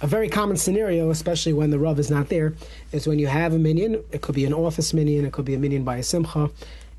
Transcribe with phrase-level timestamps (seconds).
[0.00, 2.54] a very common scenario, especially when the Rav is not there,
[2.92, 4.02] is when you have a minyan.
[4.12, 6.50] It could be an office minyan, it could be a minyan by a simcha,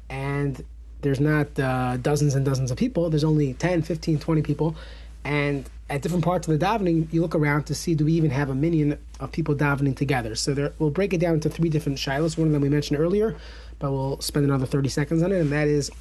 [0.10, 0.64] and
[1.02, 3.10] there's not uh, dozens and dozens of people.
[3.10, 4.76] There's only 10, 15, 20 people.
[5.24, 8.32] And at different parts of the davening, you look around to see do we even
[8.32, 10.36] have a minyan of people davening together.
[10.36, 12.38] So there, we'll break it down into three different shilas.
[12.38, 13.36] One of them we mentioned earlier,
[13.80, 15.92] but we'll spend another 30 seconds on it, and that is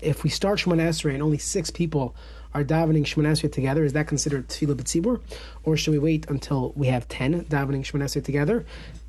[0.00, 2.14] if we start Shemon Esrei and only six people
[2.54, 5.20] are davening Shemon Esrei together, is that considered Tefillah B'tzibur?
[5.64, 8.64] Or should we wait until we have 10 davening Shemon Esrei together?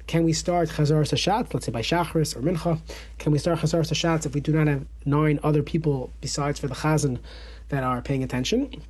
[0.08, 2.80] Can we start Chazaras Hashatz, let's say by Shachris or Mincha?
[3.20, 6.68] Can we start Chazaras Hashatz if we do not have nine other people besides for
[6.68, 7.20] the Chazan
[7.70, 8.82] that are paying attention?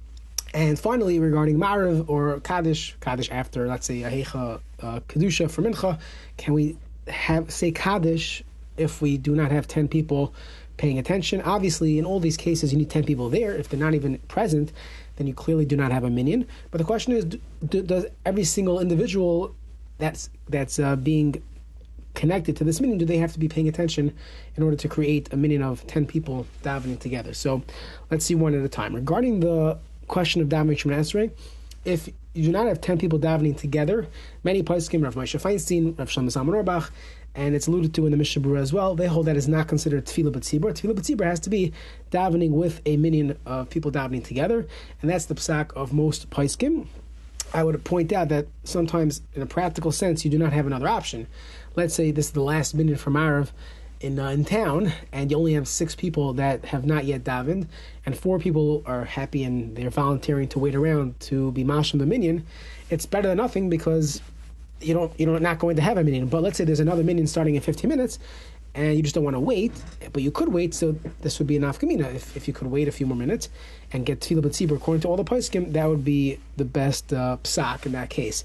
[0.54, 6.00] And finally, regarding Marav or Kaddish, Kaddish after, let's say, Ahecha uh, Kedusha for Mincha,
[6.38, 8.44] can we have say Kaddish
[8.78, 10.34] if we do not have 10 people
[10.80, 11.42] paying attention?
[11.42, 13.54] Obviously, in all these cases, you need 10 people there.
[13.54, 14.72] If they're not even present,
[15.18, 16.48] then you clearly do not have a minyan.
[16.72, 19.54] But the question is, do, does every single individual
[20.00, 21.44] that's that's uh, being
[22.16, 24.14] connected to this minyan, do they have to be paying attention
[24.56, 27.34] in order to create a minyan of 10 people davening together?
[27.34, 27.62] So
[28.10, 28.96] let's see one at a time.
[28.96, 31.32] Regarding the question of davening Shemon Esrei,
[31.86, 34.08] if you do not have 10 people davening together,
[34.44, 36.92] many poskim, Rav Moshe Feinstein, Rav Shlomo Zalman Auerbach,
[37.36, 39.68] and it's alluded to in the Mishnah Berurah as well, they hold that is not
[39.68, 40.74] considered tefillah b'tzibur.
[40.74, 41.74] Tefillah b'tzibur has to be
[42.12, 44.68] davening with a minyan of people davening together,
[45.02, 46.88] and that's the psak of most poskim.
[47.54, 50.88] I would point out that sometimes, in a practical sense, you do not have another
[50.88, 51.28] option.
[51.76, 53.50] Let's say this is the last minute from Arav
[54.02, 57.68] in, uh, in town, and you only have six people that have not yet davened,
[58.06, 62.06] and four people are happy and they're volunteering to wait around to be mashim the
[62.06, 62.46] minyan.
[62.90, 64.22] It's better than nothing because
[64.82, 66.28] you don't you're not going to have a minyan.
[66.28, 68.20] But let's say there's another minyan starting in 15 minutes,
[68.76, 69.72] and you just don't want to wait,
[70.14, 72.14] but you could wait, so this would be enough kamina.
[72.14, 73.50] If, if you could wait a few more minutes
[73.92, 77.38] and get tefillah b'tzibur, according to all the poskim, that would be the best uh,
[77.44, 78.44] psak in that case.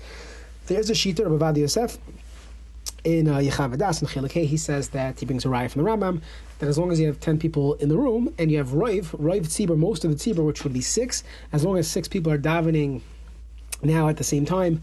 [0.67, 1.99] There's a shita of Ovadia Yosef
[3.05, 4.47] in uh, Yechaveh Da'as and Chilakeh.
[4.47, 6.23] He says that he brings a raya from the Rambam
[6.59, 9.07] that as long as you have 10 people in the room and you have Roiv,
[9.19, 12.33] Roiv Tzibur, most of the Tzibur, which would be six, as long as six people
[12.33, 13.03] are davening
[13.83, 14.83] now at the same time,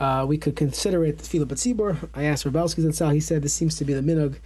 [0.00, 2.08] uh, we could consider it tefillah b'tzibur.
[2.14, 3.12] I asked Rav Belsky Zatzal.
[3.12, 4.36] He said this seems to be the minog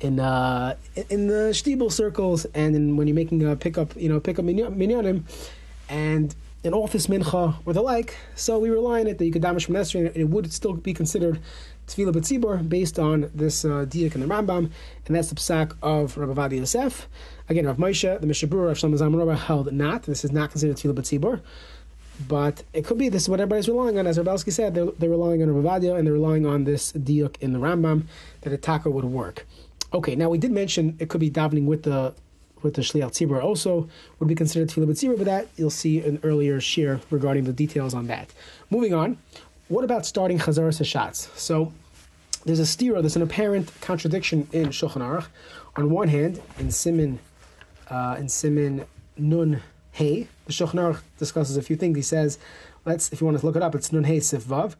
[0.00, 0.76] in uh,
[1.08, 5.22] in the shtibel circles and in, when you're making a pickup, you know, pickup minyanim,
[5.88, 6.34] and
[6.64, 8.16] an office mincha or the like.
[8.34, 10.92] So we rely on it that you could damish from and it would still be
[10.92, 11.40] considered
[11.86, 14.70] tefillah b'tzibur based on this uh, diak in the Rambam,
[15.06, 17.08] and that's the psak of Rav Ovadia Yosef.
[17.48, 20.02] Again, Rav Moshe, the Mishnah Berurah of Shlomo Zalman held not.
[20.02, 21.40] This is not considered tefillah b'tzibur.
[22.28, 24.06] But it could be this is what everybody's relying on.
[24.06, 26.92] As Rav Belsky said, they're, they're relying on Rav Ovadia and they're relying on this
[26.92, 28.04] diuk in the Rambam
[28.42, 29.46] that a taka would work.
[29.92, 32.14] Okay, now we did mention it could be davening with the
[32.62, 33.88] with the Shliach Tzibur also
[34.18, 37.94] would be considered Tefillah B'Tzibur, but that you'll see an earlier shir regarding the details
[37.94, 38.32] on that.
[38.70, 39.18] Moving on,
[39.68, 41.36] what about starting Chazaras Hashatz?
[41.38, 41.72] So
[42.44, 45.26] there's a stira, there's an apparent contradiction in Shulchan Aruch.
[45.76, 47.18] On one hand, in Simin,
[47.90, 49.62] uh, in Simin Nun
[49.96, 51.96] Hey, the Shulchan discusses a few things.
[51.96, 52.38] He says,
[52.84, 54.74] let's, if you want to look it up, it's Nun Hey Sif Vav.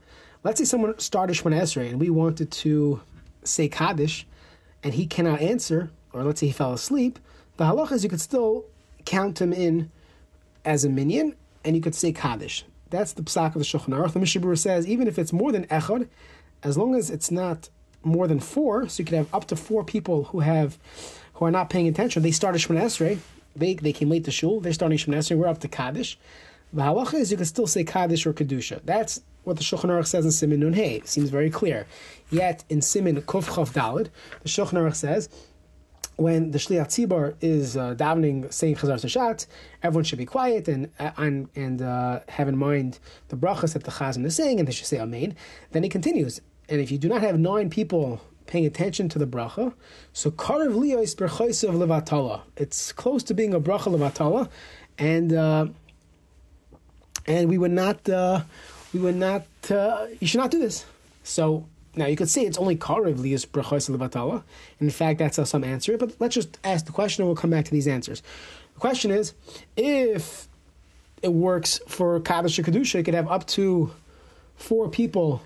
[0.45, 3.01] Let's say someone started Shemana Esrei and we wanted to
[3.43, 4.27] say Kaddish
[4.83, 7.19] and he cannot answer, or let's say he fell asleep,
[7.57, 8.67] the halach is you could still
[9.07, 9.91] count him in
[10.67, 11.35] as a minyan
[11.65, 12.67] and you could say Kaddish.
[12.91, 14.13] That's the psak of the Shulchan.
[14.13, 16.09] The Mishnah says even if it's more than echad,
[16.63, 17.71] as long as it's not
[18.05, 20.77] more than four, so you could have up to four people who have
[21.33, 22.23] who are not paying attention.
[22.23, 23.19] They started Shemana Esrei,
[23.57, 24.61] they, they came late to shul.
[24.61, 25.37] They're starting Shemoneh.
[25.37, 26.19] We're up to Kaddish.
[26.73, 28.81] The halacha is you can still say Kaddish or Kedusha.
[28.85, 31.01] That's what the Shulchan Aruch says in Simin Nun Hey.
[31.05, 31.87] Seems very clear.
[32.31, 34.09] Yet in Simin Kuf Chav Dalid,
[34.43, 35.29] the Shulchan Aruch says
[36.17, 39.47] when the Shliach Tzibor is uh, davening, saying Chazaras Hashatz,
[39.83, 43.85] everyone should be quiet and uh, and, and uh, have in mind the brachas that
[43.85, 45.37] the Chazan is saying, and they should say Amen.
[45.73, 49.27] Then he continues, and if you do not have nine people paying attention to the
[49.27, 49.73] bracha.
[50.13, 52.43] So karev liyos berchaisav levatala.
[52.57, 54.49] It's close to being a bracha levatala,
[54.99, 55.67] and uh,
[57.27, 58.43] and we would not uh,
[58.93, 60.85] we would not uh, you should not do this.
[61.25, 64.43] So now you could say it's only karev liyos berchaisav levatala.
[64.81, 66.01] In fact, that's how some answer it.
[66.01, 68.23] But let's just ask the question, and we'll come back to these answers.
[68.75, 69.33] The question is,
[69.77, 70.49] if
[71.23, 73.91] it works for Kaddish Kedusha, it could have up to
[74.57, 75.43] four people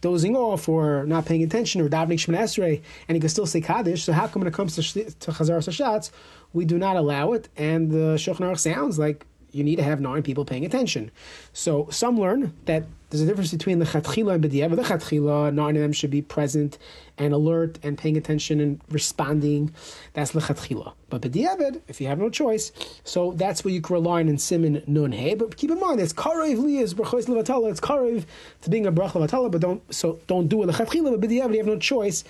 [0.00, 3.60] dozing off or not paying attention or davening Shemoneh Esrei, and he can still say
[3.60, 4.04] Kaddish.
[4.04, 6.10] So how come when it comes to, to Chazaras Hashatz,
[6.52, 7.48] we do not allow it?
[7.56, 11.10] And the Shulchan Aruch sounds like you need to have nine people paying attention.
[11.52, 14.76] So some learn that there's a difference between the chatchila and b'diavad.
[14.76, 16.78] The chatchila, nine of them should be present
[17.18, 19.74] and alert and paying attention and responding.
[20.12, 20.92] That's the chatchila.
[21.08, 22.70] But b'diavad, if you have no choice,
[23.02, 25.34] so that's where you can rely on in simin nun hey.
[25.34, 27.70] But keep in mind, it's karev liyas brachos levatala.
[27.72, 28.24] It's karev
[28.62, 31.20] to being a brach levatala, but don't so don't do it the chatchila.
[31.20, 32.22] But b'diavad, you have no choice.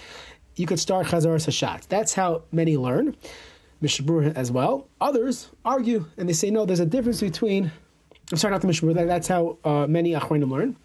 [0.56, 1.88] You could start chazaras hashatz.
[1.88, 3.17] That's how many learn.
[3.82, 4.88] Mishabur as well.
[5.00, 6.65] Others argue and they say no.
[6.65, 7.71] There's a difference between.
[8.32, 8.94] I'm sorry, not the Mishabur.
[8.94, 10.77] That's how uh, many achronim learn.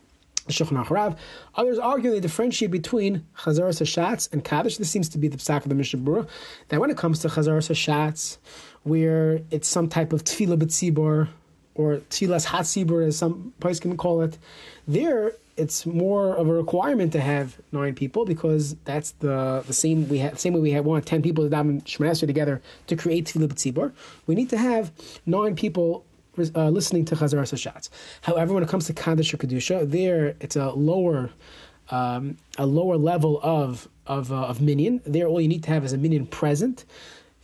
[0.47, 4.77] Others argue they differentiate between Chazar Hashatz and Kaddish.
[4.77, 6.27] This seems to be the psak of the Mishnah Berurah.
[6.69, 8.37] That when it comes to Chazar Hashatz,
[8.83, 11.29] where it's some type of tefillah b'tzibor
[11.73, 14.37] or tefillas hatzibor, as some place can call it,
[14.87, 20.07] there it's more of a requirement to have nine people because that's the the same
[20.09, 23.25] we have same way we have want ten people to daven Shemana together to create
[23.25, 23.93] tefillah b'tzibor.
[24.27, 24.91] We need to have
[25.25, 26.05] nine people
[26.55, 27.89] uh, listening to Chazaras Hashatz.
[28.21, 31.31] However, when it comes to Kaddish or Kedusha, there it's a lower
[31.89, 35.01] um, a lower level of of, uh, of minyan.
[35.05, 36.85] There, all you need to have is a minyan present.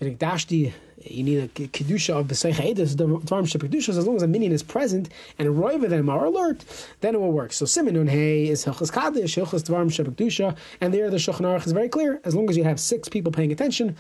[0.02, 0.74] Dashti
[1.06, 3.90] you need a kedusha of b'seich edus, the dvarim kedusha.
[3.90, 5.10] As long as a minyan is present
[5.40, 6.64] and roiva them are alert,
[7.02, 7.54] then it will work.
[7.54, 11.72] So siminun hey is hilchas kaddish, hilchas dvarim kedusha, and there the shulchan aruch is
[11.72, 12.20] very clear.
[12.24, 13.96] As long as you have six people paying attention,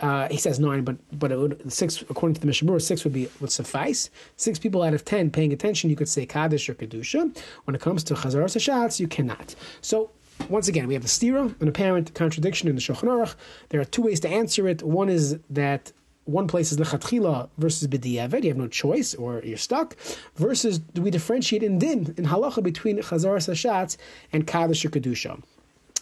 [0.00, 3.28] uh, he says nine, but but would, six according to the Mishnah six would be
[3.40, 4.10] would suffice.
[4.36, 7.36] Six people out of ten paying attention, you could say kaddish or kedusha.
[7.64, 9.54] When it comes to chazaras hashatz, you cannot.
[9.80, 10.10] So
[10.48, 13.34] once again, we have a stira, an apparent contradiction in the Shulchan Aruch.
[13.70, 14.82] There are two ways to answer it.
[14.82, 15.92] One is that
[16.24, 19.96] one place is lechatchila versus b'diavad, you have no choice or you're stuck,
[20.36, 23.96] versus do we differentiate in din, in halacha, between chazaras hashatz
[24.32, 25.42] and kaddish or kedusha?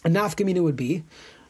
[0.05, 1.03] A nafkamina would be,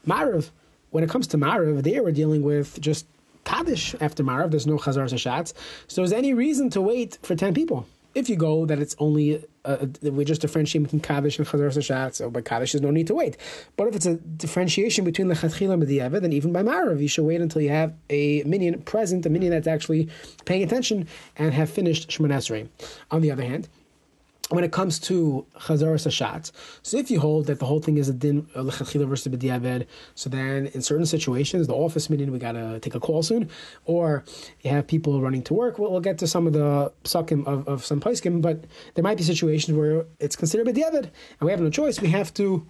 [0.08, 0.52] marav,
[0.92, 3.06] when it comes to marav, there we're dealing with just
[3.44, 5.54] kaddish after marav, there's no chazaras hashatz,
[5.88, 7.86] so is there any reason to wait for 10 people?
[8.14, 12.16] If you go that it's only uh, we just differentiate between Kaddish and Chazaras Hashatz,
[12.16, 13.38] so by Kaddish there's no need to wait.
[13.78, 17.08] But if it's a differentiation between the Lechatchila and Mediyava, then even by Marav, you
[17.08, 20.10] should wait until you have a minyan present, a minyan that's actually
[20.46, 22.70] paying attention and have finished Shemon.
[23.12, 23.70] On the other hand,
[24.52, 26.52] when it comes to Chazaras Hashatz,
[26.84, 29.88] so if you hold that the whole thing is a din uh, lechatchila versus b'diavad,
[30.16, 33.50] so then in certain situations, the office meeting we gotta take a call soon,
[33.86, 34.24] or
[34.62, 35.80] you have people running to work.
[35.80, 38.66] We'll, we'll get to some of the psakim of, of some poskim, but
[38.96, 42.02] there might be situations where it's considered b'diavad, and we have no choice.
[42.02, 42.66] We have to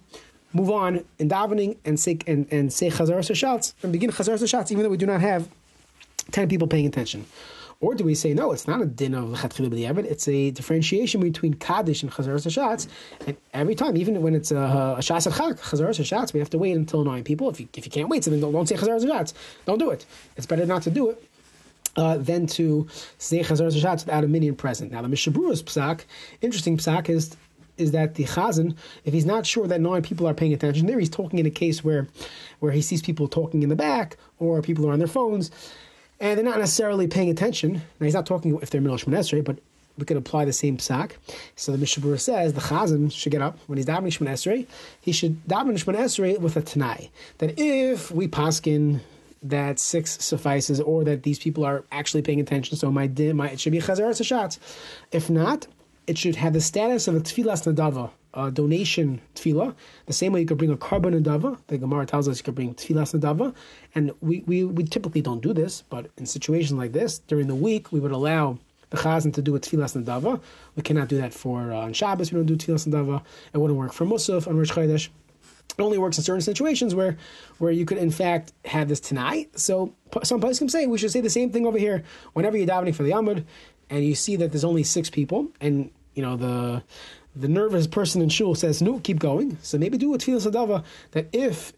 [0.52, 4.70] move on in davening and say and, and say Chazaras Hashatz and begin Chazaras Hashatz,
[4.70, 5.48] even though we do not have
[6.30, 7.26] ten people paying attention.
[7.82, 8.52] Or do we say no?
[8.52, 10.04] It's not a din of lechatchila b'diavad.
[10.04, 12.86] It's a differentiation between kaddish and chazaras hashatz.
[13.26, 16.76] And every time, even when it's a, shas chak chazaras hashatz, we have to wait
[16.76, 17.50] until nine people.
[17.50, 19.34] If you if you can't wait, so then don't, don't say chazaras hashatz.
[19.66, 20.06] Don't do it.
[20.36, 21.28] It's better not to do it.
[21.94, 22.86] Uh, than to
[23.18, 24.92] say chazaras hashatz without a minyan present.
[24.92, 26.04] Now the Mishnah Berurah's psak,
[26.40, 27.36] interesting psak is
[27.78, 31.00] is that the chazan, if he's not sure that nine people are paying attention, there
[31.00, 32.06] he's talking in a case where,
[32.60, 35.50] where he sees people talking in the back or people are on their phones,
[36.22, 37.74] and they're not necessarily paying attention.
[37.74, 39.58] Now he's not talking if they're middle Shemon but
[39.98, 41.12] we could apply the same psak.
[41.56, 44.66] So the Mishnah Berurah says the Chazan should get up when he's davening Shemon Esrei.
[45.00, 49.00] He should daven Shemon Esrei with a Tanai that if we paskin
[49.42, 53.58] that six suffices, or that these people are actually paying attention, so my, my it
[53.58, 54.58] should be Chazaras Hashatz.
[55.10, 55.66] If not,
[56.06, 59.74] it should have the status of a Tfilas Nadava, a donation tefillah,
[60.06, 61.58] the same way you could bring a korban nadava.
[61.66, 63.54] The Gemara tells us you could bring tefillah nadava,
[63.94, 67.54] and we, we, we typically don't do this, but in situations like this, during the
[67.54, 68.58] week, we would allow
[68.90, 70.40] the chazan to do a tefillah nadava.
[70.76, 72.32] We cannot do that for uh, on Shabbos.
[72.32, 73.22] We don't do tefillah nadava.
[73.52, 75.08] It wouldn't work for Musaf on Rosh Chodesh.
[75.78, 77.16] It only works in certain situations where
[77.58, 79.58] where you could in fact have this tonight.
[79.58, 82.02] So some places can say we should say the same thing over here.
[82.34, 83.44] Whenever you're davening for the Amud,
[83.88, 86.82] and you see that there's only six people, and you know the
[87.34, 89.58] the nervous person in shul says, no, keep going.
[89.62, 91.72] So maybe do a tefillas nadava that if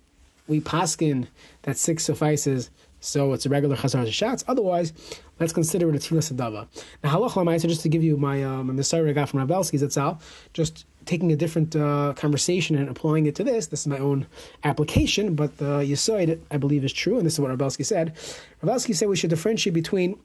[0.46, 1.28] we paskin
[1.62, 2.70] that six suffices,
[3.00, 4.44] so it's a regular chazar shots.
[4.48, 4.92] Otherwise,
[5.38, 6.66] let's consider it a tefillas nadava.
[7.02, 9.82] Now, halach lamaisa, just to give you my uh, my I got from Rav Belsky's
[9.82, 13.66] itself, just taking a different uh, conversation and applying it to this.
[13.66, 14.26] This is my own
[14.64, 18.14] application, but the yisoid I believe is true, and this is what Rav Belsky said.
[18.62, 20.18] Rav Belsky said we should differentiate between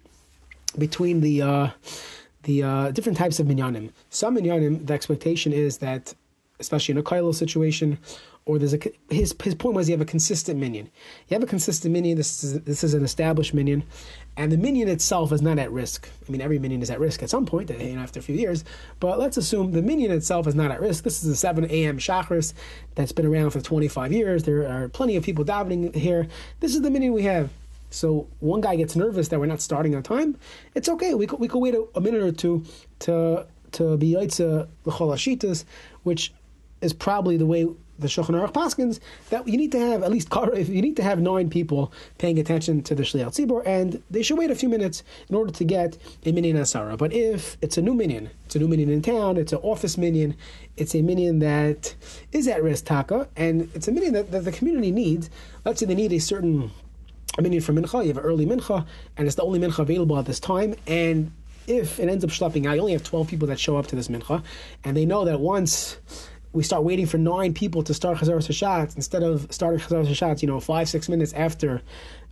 [0.78, 1.70] between the uh,
[2.44, 3.92] the uh, different types of minyanim.
[4.10, 6.14] Some minyanim, the expectation is that,
[6.60, 7.98] especially in a kailo situation,
[8.50, 8.80] or there's a
[9.10, 10.90] his his point was you have a consistent minyan.
[11.28, 12.18] You have a consistent minyan.
[12.18, 13.84] This is this is an established minyan,
[14.38, 16.10] and the minyan itself is not at risk.
[16.28, 18.36] I mean, every minyan is at risk at some point, you know, after a few
[18.36, 18.64] years.
[19.00, 21.04] But let's assume the minyan itself is not at risk.
[21.04, 22.00] This is a 7 a.m.
[22.00, 22.54] shachris
[22.96, 24.44] that's been around for 25 years.
[24.44, 26.28] There are plenty of people davening here.
[26.60, 27.52] This is the minyan we have.
[27.90, 30.38] So one guy gets nervous that we're not starting on time.
[30.76, 31.16] It's okay.
[31.16, 32.64] We could, we could wait a, a minute or two
[33.00, 35.64] to to be Yaitza lecholashitas,
[36.04, 36.34] which
[36.82, 37.68] is probably the way
[38.00, 41.20] the Shulchan Aruch Paskins that you need to have at least you need to have
[41.20, 45.04] nine people paying attention to the Shliach Tzibor, and they should wait a few minutes
[45.28, 46.98] in order to get a minyan asara.
[46.98, 49.98] But if it's a new minyan, it's a new minyan in town, it's an office
[49.98, 50.36] minyan,
[50.78, 51.94] it's a minyan that
[52.32, 55.30] is at risk taka, and it's a minyan that, that the community needs.
[55.66, 56.72] Let's say they need a certain
[57.40, 58.86] minyan for mincha, you have an early mincha,
[59.18, 61.32] and it's the only mincha available at this time, and
[61.68, 63.96] if it ends up schlepping out, you only have 12 people that show up to
[63.96, 64.44] this mincha,
[64.84, 65.98] and they know that once
[66.52, 70.42] we start waiting for nine people to start Chazar Hashatz instead of starting Chazar Hashatz,
[70.42, 71.82] you know, five, six minutes after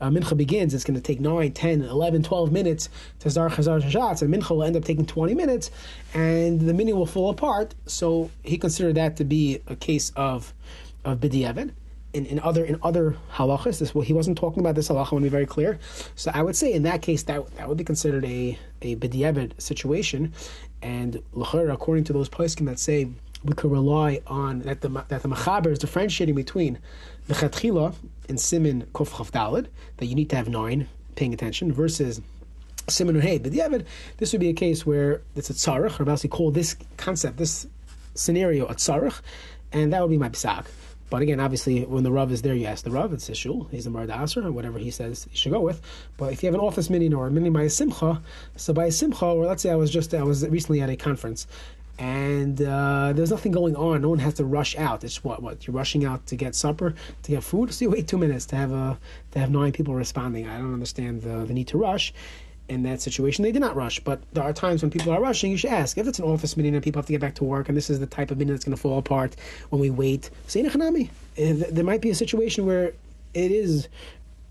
[0.01, 0.73] uh, Mincha begins.
[0.73, 2.89] It's going to take 9, 10, 11, 12 minutes
[3.19, 5.69] to start Chazar Hashatz, and Mincha will end up taking 20 minutes,
[6.15, 7.75] and the minyan will fall apart.
[7.85, 10.53] So he considered that to be a case of,
[11.05, 11.71] of B'di'evet.
[12.13, 15.11] In, in other in other halachas, this well, he wasn't talking about this halacha.
[15.11, 15.77] I want to be very clear.
[16.15, 19.61] So I would say in that case that that would be considered a a b'di'evet
[19.61, 20.33] situation,
[20.81, 23.09] and according to those poskim that say
[23.43, 26.79] we could rely on that the that the Machaber is differentiating between
[27.27, 27.93] the Chatchila
[28.29, 32.21] and Simin Kof Dalid, that you need to have nine paying attention, versus
[32.87, 33.39] Simin Hey.
[33.43, 33.69] Yeah,
[34.17, 37.67] this would be a case where it's a tzarech, or basically call this concept, this
[38.15, 39.19] scenario a tzarech,
[39.71, 40.65] and that would be my psak.
[41.09, 43.85] But again, obviously, when the Rav is there, you ask the Rav, it's shul, he's
[43.85, 45.81] the Mara D'asra, or whatever he says you should go with.
[46.17, 48.21] But if you have an office minyan or a minyan by a simcha,
[48.55, 50.97] so by a simcha, or let's say I was just, I was recently at a
[50.97, 51.47] conference,
[51.99, 54.01] and uh, there's nothing going on.
[54.01, 55.03] No one has to rush out.
[55.03, 57.73] It's what what you're rushing out to get supper, to get food.
[57.73, 58.99] So you wait two minutes to have a
[59.31, 60.47] to have nine people responding.
[60.47, 62.13] I don't understand the, the need to rush.
[62.69, 63.99] In that situation, they did not rush.
[64.01, 65.51] But there are times when people are rushing.
[65.51, 67.45] You should ask if it's an office meeting and people have to get back to
[67.45, 69.35] work, and this is the type of meeting that's going to fall apart
[69.69, 70.29] when we wait.
[70.47, 71.09] Say nechanami.
[71.37, 72.93] Eh, there might be a situation where
[73.33, 73.87] it is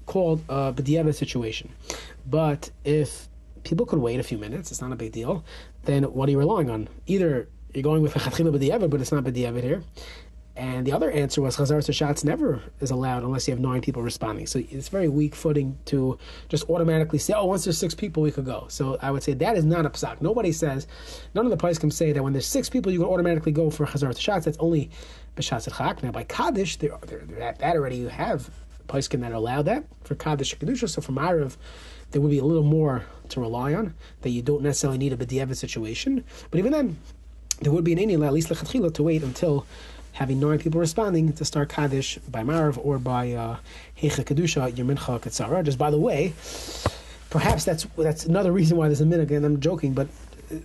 [0.06, 1.68] called a b'diavad situation,
[2.26, 3.28] but if
[3.66, 4.70] people could wait a few minutes.
[4.70, 5.44] It's not a big deal.
[5.84, 6.88] Then what are you relying on?
[7.06, 9.82] Either you're going with a chatchila b'di'evet, but it's not b'di'evet here.
[10.56, 14.02] And the other answer was chazar shots never is allowed unless you have nine people
[14.02, 14.46] responding.
[14.46, 18.30] So it's very weak footing to just automatically say, oh, once there's six people, we
[18.30, 18.66] could go.
[18.68, 20.22] So I would say that is not a psak.
[20.22, 20.86] Nobody says,
[21.34, 23.68] none of the price can say that when there's six people, you can automatically go
[23.68, 24.46] for chazar shots.
[24.46, 24.90] That's only
[25.36, 26.02] b'shatz chak.
[26.02, 28.50] Now by kaddish, there, there, that, that already you have
[29.10, 30.88] can that allow that for kaddish kedusha.
[30.88, 31.56] So from Arav,
[32.12, 35.16] there would be a little more to rely on that you don't necessarily need a
[35.16, 36.24] b'diavad situation.
[36.50, 36.98] But even then,
[37.60, 39.66] there would be an Indian at least to wait until
[40.16, 43.58] having nine people responding to start Kaddish by Marv or by uh,
[43.98, 45.62] Kedusha, your Mincha Katsara.
[45.62, 46.32] Just by the way,
[47.28, 50.08] perhaps that's that's another reason why there's a minhag, and I'm joking, but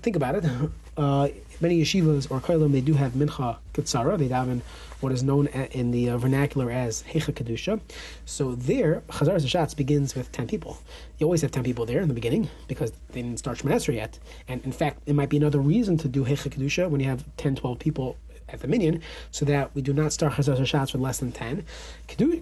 [0.01, 0.46] think about it.
[0.98, 1.29] Uh,
[1.62, 4.17] many yeshivas or koilim, they do have Mincha Katsara.
[4.17, 4.60] They daven
[5.00, 7.79] what is known in the uh, vernacular as Hecha Kedusha.
[8.25, 10.77] So there, Chazaras Hashatz begins with 10 people.
[11.17, 14.20] You always have 10 people there in the beginning because they didn't start Shemon yet.
[14.50, 17.24] And in fact, it might be another reason to do Hecha Kedusha when you have
[17.38, 18.17] 10, 12 people
[18.53, 21.63] at the minyan, so that we do not start Chazar Hashatz with less than 10.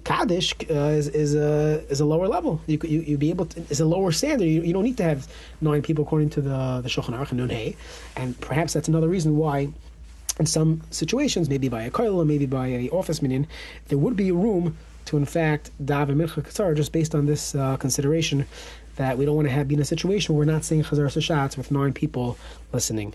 [0.03, 2.61] Kaddish uh, is, is, a, is a lower level.
[2.67, 4.45] You, you, you be able to, is a lower standard.
[4.45, 5.27] You, you don't need to have
[5.61, 7.73] nine people according to the, the Shulchan Aruch and Nun
[8.15, 9.69] And perhaps that's another reason why
[10.39, 13.45] in some situations, maybe by a koil maybe by a office minyan,
[13.89, 17.75] there would be room to in fact daven mincha katzar just based on this uh,
[17.77, 18.45] consideration
[18.95, 21.17] that we don't want to have be in a situation where we're not saying chazaras
[21.17, 22.37] hashatz with nine people
[22.71, 23.13] listening.